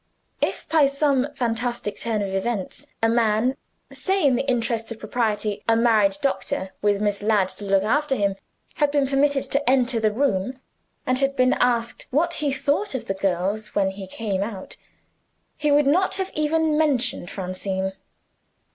If, 0.41 0.67
by 0.67 0.87
some 0.87 1.27
fantastic 1.35 1.95
turn 1.99 2.23
of 2.23 2.33
events, 2.33 2.87
a 3.03 3.07
man 3.07 3.55
say 3.91 4.25
in 4.25 4.35
the 4.35 4.49
interests 4.49 4.91
of 4.91 4.97
propriety, 4.97 5.63
a 5.69 5.75
married 5.75 6.17
doctor, 6.23 6.71
with 6.81 6.99
Miss 6.99 7.21
Ladd 7.21 7.49
to 7.49 7.65
look 7.65 7.83
after 7.83 8.15
him 8.15 8.35
had 8.77 8.89
been 8.89 9.05
permitted 9.07 9.43
to 9.51 9.69
enter 9.69 9.99
the 9.99 10.11
room, 10.11 10.59
and 11.05 11.19
had 11.19 11.35
been 11.35 11.53
asked 11.53 12.07
what 12.09 12.33
he 12.41 12.51
thought 12.51 12.95
of 12.95 13.05
the 13.05 13.13
girls 13.13 13.75
when 13.75 13.91
he 13.91 14.07
came 14.07 14.41
out, 14.41 14.75
he 15.55 15.69
would 15.69 15.85
not 15.85 16.19
even 16.35 16.65
have 16.69 16.75
mentioned 16.79 17.29
Francine. 17.29 17.93